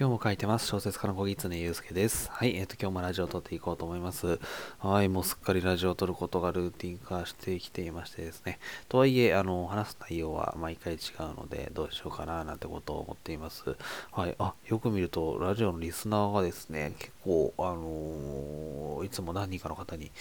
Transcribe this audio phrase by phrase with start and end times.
[0.00, 0.68] 今日も書いてます。
[0.68, 2.30] 小説家の小木常祐介です。
[2.30, 4.38] はい、えっ、ー、と、今日もラジオを撮っていこうと思います。
[4.78, 8.60] はい、もうすっかりラジオを撮ることがルーティン化してきていましてですね。
[8.88, 11.00] とはいえ、あの、話す内容は毎回違う
[11.34, 13.74] ので、どうしようかな、なんてことを思っています。
[14.12, 20.12] はい、あ、よく見ると、ラジオのリスナーがですね、結構、あのー、いつも何人かの方に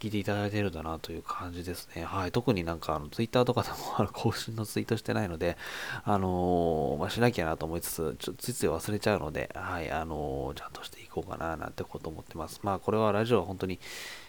[0.00, 2.04] 聞いていただいているんだなという感じですね。
[2.04, 5.58] はい、特になんか、あの、ツイッターとかでも、あの、更新のツイートしてないので、
[6.04, 12.60] あのー、まあ、しなきゃなと思いつつ、ちょついつい忘れちゃうので、はい、あの、ちゃんとしていこうかな、なんてこと思ってます。
[12.62, 13.78] まあ、これはラジオは本当に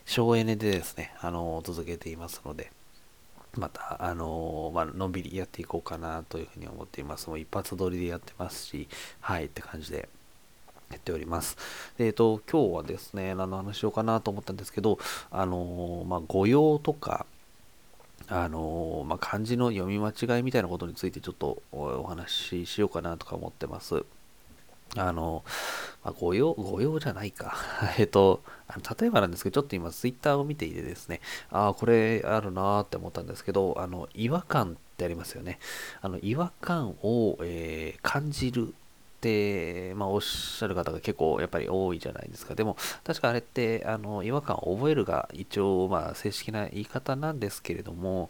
[0.06, 2.72] 省エネでですね、あの、続けていますので、
[3.58, 7.30] また、あの、まあのんびりやっていこうかなというふうに思っています。
[7.30, 8.88] もう一発撮りでやってますし、
[9.22, 10.10] はい、って感じで。
[10.92, 11.56] やっております。
[12.00, 14.98] えっ、と、今日はですね、何の話しようかなと思ったんですけど、
[15.30, 17.28] あのまあ、語用とか、
[18.28, 24.06] あのまあ、漢字の読み間違いみたいなことについてちょっとお話ししようかなとか思ってます。
[24.98, 25.44] あの、
[26.04, 27.56] まあ、御用、御用じゃないか。
[27.98, 35.60] えっと、あの例えばなんですけど、ちょっと今ツイッターを見ていてですね、ああ、これあるなーって思ったんですけど、あの、違和感ってありますよね。
[36.02, 38.72] あの、違和感を、えー、感じるっ
[39.22, 42.56] て、まあ、おっしゃる方が結構やっぱり多いじゃないですか。
[42.56, 48.30] でも、確かあれって、あの、違和感を覚えるが一応、まあ、正式な言い方なんですけれども、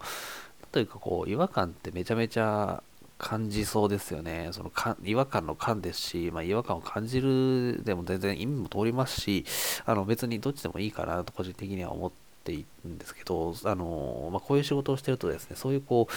[0.72, 2.84] というかこう、違和感ってめちゃめちゃ
[3.20, 4.50] 感じそうですよね。
[4.53, 9.45] そのか違和感の感ですし、まあ、違和感を感じるでも全然意味も通りますし、
[9.86, 12.12] あの別にどっちでもいいかなと個人的には思っ
[12.45, 16.14] ているんですけど、あのまあ、こういう仕事をしてるとですね、そういうこう、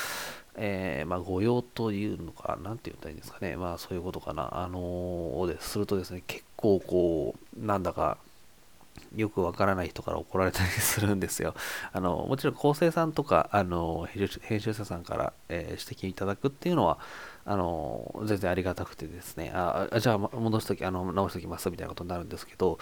[0.55, 8.17] えー、まあ、御用というのか、なんて言ったらいいんですかね、まあそういうことかな、あのをでするとですね、結構こう、なんだか、
[9.17, 11.55] よくわからない人から怒られたりするんですよ。
[11.93, 14.09] あの、もちろん構成さんとか、あの、
[14.43, 16.99] 編集者さんから、えー、指摘いただくっていうのは、
[17.45, 22.79] あの、全然ありがたくてですね、あ、じゃあ戻すとき、あの、直しときますみたいなことになるんですけど、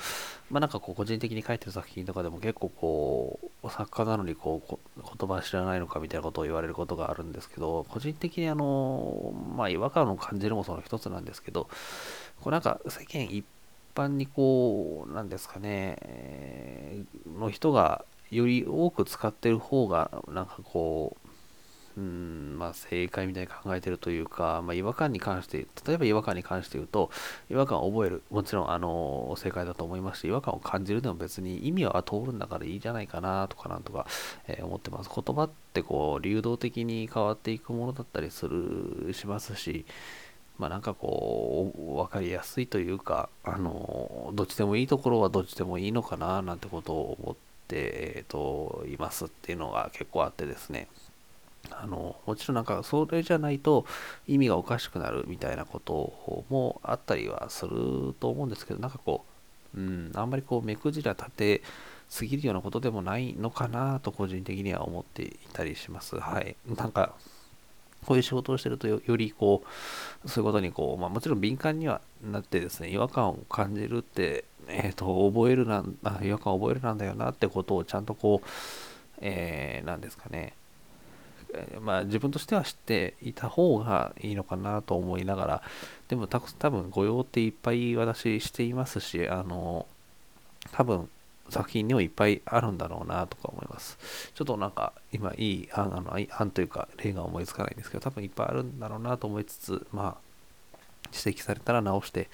[0.50, 11.68] まあなんかこう、個人的に書いてる作品とかでも結構こう、作家なのにこう、言葉知らないのかみたいなことを言われることがあるんですけど、個人的にあの、まあ違和感を感じるもその一つなんですけど、
[12.40, 13.59] こうなんか世間一般
[13.94, 17.04] 般にこう、なんですかね、
[17.38, 21.30] の人がより多く使ってる方が、なんかこう、
[21.96, 27.10] うん、まあ正解みたいに考えてるというか、まあ違和感に関して、例えば違和感に関して言うと、
[27.50, 34.06] 違和感を覚える、もちろんあの、正解だと思いますし、違和感を感じるでも別に意味は通るんだからいいじゃないかなとかなんとか、
[34.46, 35.10] えー、思ってます。
[35.14, 39.84] 言葉ってこう、流動的に変わっていくものだったりする、しますし、
[40.60, 47.76] まあなんかこう、分かりやすいというか、あの、どっちでもいいところはどっちでもいいのかな、なんてことを思って、
[48.16, 50.88] えっ、と、いますっていうのが結構あってですね。
[51.70, 53.86] あの、もちろんなんかそれじゃないと
[54.28, 59.24] 意味がおかしくなるみたいなこともあったりはすると思うんですけど、なんかこ
[59.74, 61.62] う、うん、あんまりこう目くじら立て
[62.10, 66.18] すぎるようなことでもないのかなと個人的には思っていたりします。
[66.18, 66.56] はい。
[66.76, 67.14] なんか、
[68.06, 69.62] こういう仕事をしてるとよりこ
[70.24, 75.84] う、そういうことにこう、まあもちろん敏感にはなってですね、違和感を感じるって、えっ、ー、と、覚えるな、
[76.22, 78.48] 違和感を覚えるなんだよなってことをちゃんとこう、
[79.20, 80.54] えー、なんですかね、
[81.80, 85.62] まあ自分としては知っていた方がいいのかなと思いながら、
[86.08, 86.38] でも多
[86.70, 89.86] 分ご用っていっぱい私していますし、あの、
[90.72, 91.08] 多分
[91.50, 93.98] 作品にもいっぱいあるんだろうなとか思います。
[94.34, 100.76] ちょっとなんか今いい案あの案というか例が思いつかないんですけど多分いっぱいあるんだろうなと思いつつまあ
[101.12, 102.28] 指摘されたら直して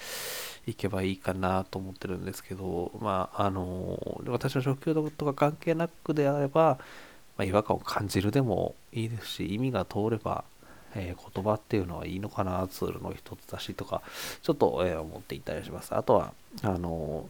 [0.66, 6.78] いけばいいかなと思ってるんですけどまああの私の職業とか関係なくであれば、
[7.36, 10.44] まあ、違和感を感じるでもいいですし意味が通れば
[10.96, 14.02] えー、言葉っていうのはいいのかな、ツールの一つだしとか、
[14.42, 15.94] ちょっと、えー、思っていたりします。
[15.94, 17.28] あとは、あの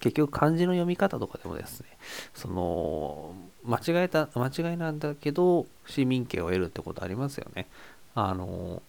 [0.00, 1.86] 結局漢字の読み方とかでもですね、
[2.34, 3.34] その、
[3.64, 7.66] 間違えた、間違いなんだけど、市民権を得るってことありますよね。
[8.14, 8.82] あの、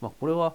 [0.00, 0.54] まあ、これは、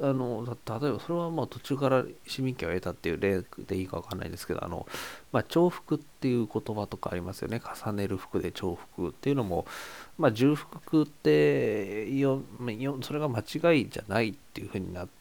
[0.00, 4.86] あの、例えば、それはまあ途中から市民権を得たっていう例でいいかわかんないですけど、あの、
[5.30, 7.60] まあ、重複っていう言葉とかありますよね。
[7.84, 9.66] 重ねる服で重複っていうのも、
[10.18, 12.42] まあ、重複ってよ、
[13.02, 15.14] それが間違いじゃないっていうふうになって、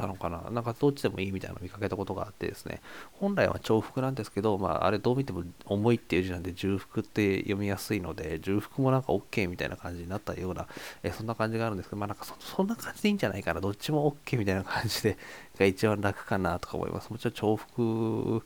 [0.00, 0.50] ったのかな？
[0.50, 2.80] なんかどっちでもいいみたいなの見かけたことがあってですね、
[3.12, 10.66] 本来は重複なんですけど、まあ、あれどう見ても重いっていう字なんで重複って読みやすいので、重複もなんか OK みたいな感じになったような、
[11.02, 15.18] えそんな感じがあるんですけど、まあなんかそそんな感じでいいんじゃないかな、どっちも OK みたいな感じで、
[15.58, 17.10] が一番楽かなとか思います。
[17.10, 18.42] もちろん重複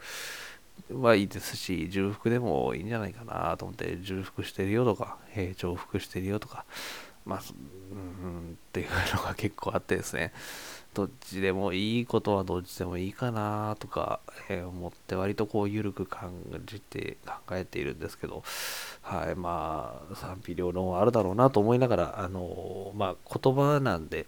[0.92, 6.64] はいいですし、重複でもいいんじゃないかなと思って、重複してるよとか、えー、重複してるよとか、
[7.24, 7.42] まあ、
[7.90, 10.32] うん、っていうのが結構あってですね。
[10.94, 16.32] どっちでもいいことはどっちでもいいかなとか、思って割とこう緩く感
[16.64, 18.42] じて考えているんですけど、
[19.02, 24.26] はい、まあ賛否両論はあるだろうなと思いながら、あのまあ、言葉なんで、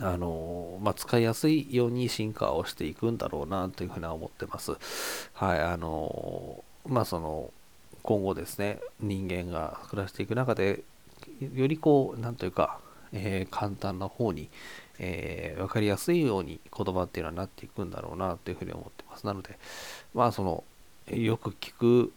[0.00, 4.72] あのまあ、使いやすいように進化をしていくんだろうなというふうには思ってます。
[5.32, 7.52] はい、あのまあその
[8.02, 10.82] 今後ですね、人間が暮らしていく中で、
[11.54, 12.80] よりこう、なんというか、
[13.12, 14.48] え、簡単な方に、
[15.02, 19.24] えー、分かりやすいように言葉っていうのはなっていくんだろうなというふうに思ってます。
[19.24, 19.58] なので、
[20.14, 20.62] まあその、
[21.10, 22.12] よく聞く、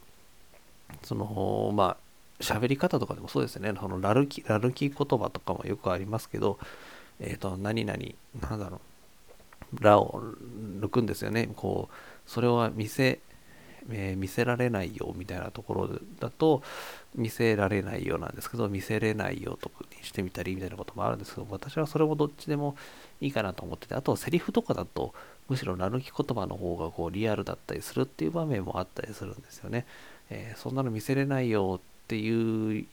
[1.02, 6.58] その、まあ、喋り方とかでもそうですね、そのラルキ、ラルキ言葉とかもよくありますけど、
[7.20, 7.98] えっ、ー、と、何々、
[8.42, 8.80] なんだろ
[9.72, 10.22] う、ラを
[10.80, 11.48] 抜くんですよね。
[11.56, 13.20] こう、それは見せ、
[13.90, 15.88] えー、見せられないよみたいなところ
[16.20, 16.62] だと
[17.14, 22.76] 見せられないようなんですけど見せれないよとかにしてみたりみたいなこともあるんですけど私はそれもどっちでも
[23.20, 25.14] いいかなと思っててあとセリフとかだと
[25.48, 29.86] むしろ名抜き言葉の方がこうリアルだったりするっていう場面もあったりするんですよね、
[30.30, 32.86] えー、そんなの見せれないよっていう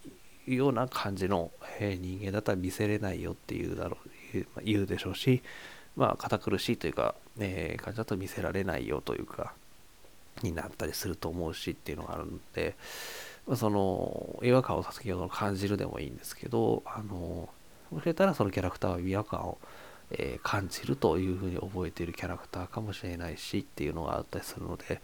[0.48, 3.98] ような感じの、えー、人間だったら見せれないよっていうだろ
[4.36, 5.42] う言うでしょうし
[5.96, 9.54] まあ堅苦しいというか、えー、感じだと見せられないよというか
[10.44, 12.76] になったりすると思うしっていうのがあるんで、
[13.48, 17.50] まあ、その違和感を先ほどの感じるでもいいんですけどあの
[17.92, 19.58] もしかしたらそのキャラクターは違和感を、
[20.12, 25.02] えー、感じるというふうに覚えているキャラクターかもしれないしっていうのがあったりするので、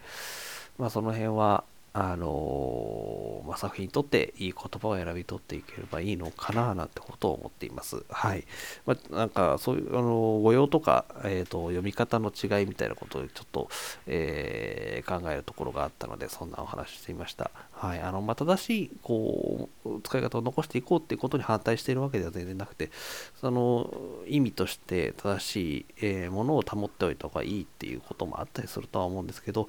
[0.77, 1.63] まあ、その辺は
[1.93, 8.03] あのまあ、作品にとっていい言葉を選び取っていければいいのかななんてことを思っています。
[8.09, 8.45] はい。
[8.85, 13.69] まあ、なんかそういうあの語用とか、えーと、読み方の違いみたいなことをちょっと、
[14.05, 17.49] えー、考えるところがあったのでそんなお話してみました。
[17.71, 17.99] はい。
[18.01, 22.91] あのまあ、正しいこう使い方を残していこうっていうことに反対しているわけでは全然なくて
[23.39, 23.91] その
[24.27, 29.67] 意味として正しい、えー、ものを保っておいた方がいいっていうこともあったりするとは思うんですけど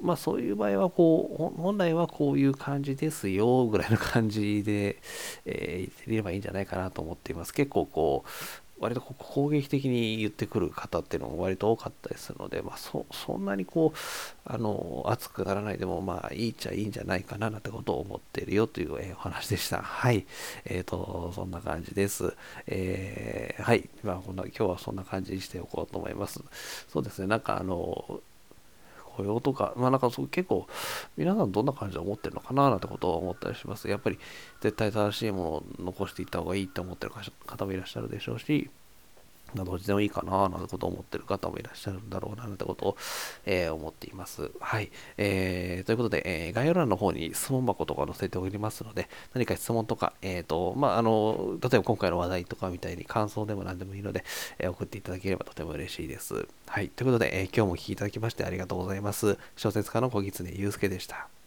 [0.00, 4.98] まあそういう場合はこう、本来はこういう感じですよぐらいの感じで、
[5.44, 7.52] えー、言ってみればいいんじゃないかなと思っています。
[7.52, 8.30] 結構こう、
[8.80, 13.98] 割と攻撃的に言ってくる方っていうのも割と多かったりするので、まあ、そそんなにこう
[14.46, 19.82] あの熱くならないでもまあいいっちゃいいんじゃないかななんてことを思ってるよという、え、お話でした。
[19.82, 20.24] はい。
[20.64, 22.34] えっ、ー、と、そんな感じです。
[22.66, 23.88] えー、はい。
[24.02, 26.42] まあ、こんな今日はそんな感じにしておこうと思います。
[26.88, 27.26] そうですね。
[27.28, 28.20] なんかあの、
[29.16, 30.66] 雇用とか、まあなんかそう結構
[31.16, 33.88] 皆さんどんな感じで思ってるのかななんてことを思ったりします。
[33.88, 34.18] やっぱり
[34.60, 37.12] 絶対正しいものを残していった方がいいって思ってる
[37.46, 38.70] 方もいらっしゃるでしょうし、
[39.54, 42.96] どっちでもいいかな、なんてことを思ってる方もいらっしゃるんだろうな、なんてことを、
[43.46, 44.50] えー、思っています。
[44.60, 44.90] はい。
[45.16, 54.24] えー、ということで、えー、概要欄の方に質問箱とか載せておりますので、何か質問とか、えっ、ー、と、まあ、あの、例えば今回の話題とかみたいに感想でも何でもいいので、
[54.58, 56.46] えー、送っていただければとても嬉しいです。
[56.66, 56.88] はい。
[56.88, 59.38] ということで、えー、今日もお聴きいただきましてありがとうございます。
[59.56, 61.39] 小説家の小狐祐介でした。